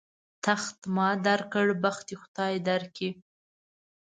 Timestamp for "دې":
2.09-2.15